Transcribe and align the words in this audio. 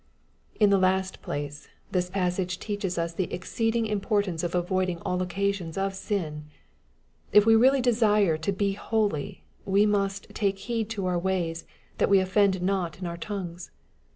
In 0.59 0.71
the 0.71 0.79
last 0.79 1.21
place, 1.21 1.67
this 1.91 2.09
passage 2.09 2.57
teaches 2.57 2.97
us 2.97 3.13
the 3.13 3.31
exceed 3.31 3.75
ing 3.75 3.85
importance 3.85 4.41
of 4.43 4.55
avoiding 4.55 4.99
aU 5.05 5.19
occasions 5.19 5.77
of 5.77 5.93
sin. 5.93 6.45
If 7.31 7.45
we 7.45 7.55
really 7.55 7.81
desire 7.81 8.35
to 8.35 8.51
be 8.51 8.73
holy, 8.73 9.43
we 9.63 9.85
must" 9.85 10.29
take 10.33 10.57
heed 10.57 10.89
to 10.89 11.05
our 11.05 11.19
ways, 11.19 11.65
that 11.99 12.09
we 12.09 12.17
oflFend 12.17 12.63
not 12.63 12.97
in 12.97 13.05
our 13.05 13.15
tongues." 13.15 13.69